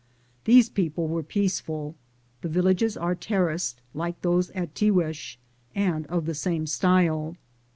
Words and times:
These 0.45 0.69
people 0.71 1.07
were 1.07 1.21
peaceful. 1.21 1.93
The 2.41 2.49
villages 2.49 2.97
are 2.97 3.13
terraced, 3.13 3.81
like 3.93 4.19
those 4.23 4.49
at 4.49 4.73
Tiguex, 4.73 5.37
and 5.75 6.07
of 6.07 6.25
the 6.25 6.33
same 6.33 6.65
style. 6.65 7.35